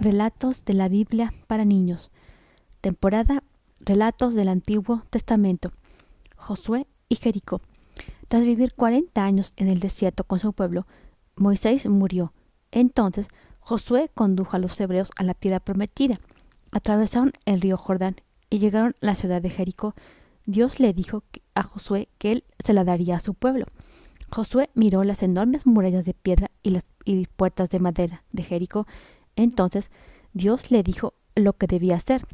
Relatos 0.00 0.64
de 0.64 0.74
la 0.74 0.88
Biblia 0.88 1.34
para 1.48 1.64
niños. 1.64 2.12
Temporada 2.80 3.42
Relatos 3.80 4.34
del 4.34 4.48
Antiguo 4.48 5.02
Testamento. 5.10 5.72
Josué 6.36 6.86
y 7.08 7.16
Jericó. 7.16 7.60
Tras 8.28 8.44
vivir 8.44 8.74
cuarenta 8.74 9.24
años 9.24 9.54
en 9.56 9.66
el 9.66 9.80
desierto 9.80 10.22
con 10.22 10.38
su 10.38 10.52
pueblo, 10.52 10.86
Moisés 11.34 11.88
murió. 11.88 12.32
Entonces 12.70 13.26
Josué 13.58 14.08
condujo 14.14 14.54
a 14.54 14.60
los 14.60 14.78
hebreos 14.78 15.10
a 15.16 15.24
la 15.24 15.34
tierra 15.34 15.58
prometida. 15.58 16.20
Atravesaron 16.70 17.32
el 17.44 17.60
río 17.60 17.76
Jordán 17.76 18.16
y 18.50 18.60
llegaron 18.60 18.94
a 19.02 19.06
la 19.06 19.14
ciudad 19.16 19.42
de 19.42 19.50
Jericó. 19.50 19.96
Dios 20.46 20.78
le 20.78 20.92
dijo 20.92 21.24
a 21.56 21.64
Josué 21.64 22.08
que 22.18 22.30
él 22.30 22.44
se 22.64 22.72
la 22.72 22.84
daría 22.84 23.16
a 23.16 23.20
su 23.20 23.34
pueblo. 23.34 23.66
Josué 24.30 24.70
miró 24.74 25.02
las 25.02 25.24
enormes 25.24 25.66
murallas 25.66 26.04
de 26.04 26.14
piedra 26.14 26.52
y 26.62 26.70
las 26.70 26.84
y 27.04 27.26
puertas 27.26 27.70
de 27.70 27.80
madera 27.80 28.22
de 28.32 28.42
Jericó 28.42 28.86
entonces 29.38 29.90
Dios 30.34 30.70
le 30.70 30.82
dijo 30.82 31.14
lo 31.34 31.52
que 31.54 31.66
debía 31.66 31.96
hacer. 31.96 32.26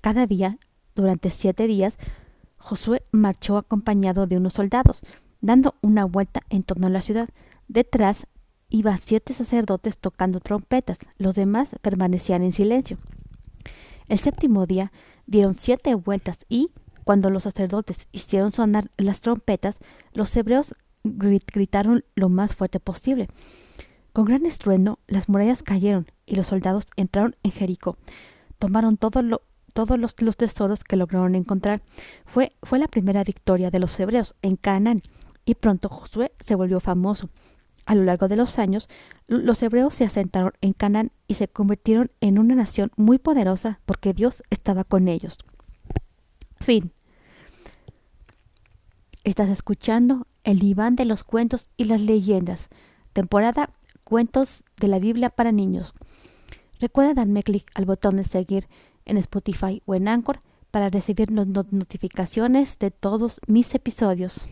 Cada 0.00 0.26
día, 0.26 0.58
durante 0.94 1.30
siete 1.30 1.66
días, 1.66 1.98
Josué 2.58 3.02
marchó 3.10 3.56
acompañado 3.56 4.26
de 4.26 4.36
unos 4.36 4.52
soldados, 4.52 5.00
dando 5.40 5.74
una 5.80 6.04
vuelta 6.04 6.42
en 6.50 6.62
torno 6.62 6.86
a 6.86 6.90
la 6.90 7.00
ciudad. 7.00 7.28
Detrás 7.68 8.26
iba 8.68 8.96
siete 8.98 9.32
sacerdotes 9.32 9.96
tocando 9.98 10.40
trompetas, 10.40 10.98
los 11.16 11.34
demás 11.34 11.70
permanecían 11.80 12.42
en 12.42 12.52
silencio. 12.52 12.98
El 14.08 14.18
séptimo 14.18 14.66
día 14.66 14.92
dieron 15.26 15.54
siete 15.54 15.94
vueltas 15.94 16.44
y, 16.48 16.70
cuando 17.04 17.30
los 17.30 17.44
sacerdotes 17.44 18.08
hicieron 18.12 18.50
sonar 18.50 18.90
las 18.98 19.20
trompetas, 19.20 19.76
los 20.12 20.36
hebreos 20.36 20.74
gritaron 21.02 22.04
lo 22.14 22.28
más 22.28 22.54
fuerte 22.54 22.80
posible. 22.80 23.28
Con 24.14 24.26
gran 24.26 24.46
estruendo 24.46 25.00
las 25.08 25.28
murallas 25.28 25.64
cayeron 25.64 26.06
y 26.24 26.36
los 26.36 26.46
soldados 26.46 26.86
entraron 26.94 27.34
en 27.42 27.50
Jericó. 27.50 27.98
Tomaron 28.60 28.96
todos 28.96 29.24
los, 29.24 30.36
tesoros 30.36 30.84
que 30.84 30.94
lograron 30.94 31.34
encontrar. 31.34 31.82
Fue, 32.24 32.52
fue 32.62 32.78
la 32.78 32.86
primera 32.86 33.24
victoria 33.24 33.72
de 33.72 33.80
los 33.80 33.98
hebreos 33.98 34.36
en 34.40 34.54
Canaán 34.54 35.02
y 35.44 35.56
pronto 35.56 35.88
Josué 35.88 36.30
se 36.38 36.54
volvió 36.54 36.78
famoso. 36.78 37.28
A 37.86 37.96
lo 37.96 38.04
largo 38.04 38.28
de 38.28 38.36
los 38.36 38.60
años, 38.60 38.88
los 39.26 39.60
hebreos 39.64 39.94
se 39.94 40.04
asentaron 40.04 40.52
en 40.60 40.74
Canaán 40.74 41.10
y 41.26 41.34
se 41.34 41.48
convirtieron 41.48 42.12
en 42.20 42.38
una 42.38 42.54
nación 42.54 42.92
muy 42.94 43.18
poderosa 43.18 43.80
porque 43.84 44.12
Dios 44.12 44.44
estaba 44.48 44.84
con 44.84 45.08
ellos. 45.08 45.38
Fin. 46.60 46.92
Estás 49.24 49.48
escuchando 49.48 50.28
el 50.44 50.60
diván 50.60 50.94
de 50.94 51.04
los 51.04 51.24
cuentos 51.24 51.68
y 51.76 51.86
las 51.86 52.00
leyendas, 52.00 52.68
temporada 53.12 53.70
cuentos 54.04 54.62
de 54.80 54.88
la 54.88 54.98
Biblia 54.98 55.30
para 55.30 55.52
niños. 55.52 55.94
Recuerda 56.78 57.14
darme 57.14 57.42
clic 57.42 57.70
al 57.74 57.86
botón 57.86 58.16
de 58.16 58.24
seguir 58.24 58.68
en 59.04 59.16
Spotify 59.16 59.82
o 59.86 59.94
en 59.94 60.08
Anchor 60.08 60.38
para 60.70 60.90
recibir 60.90 61.30
notificaciones 61.30 62.78
de 62.78 62.90
todos 62.90 63.40
mis 63.46 63.74
episodios. 63.74 64.46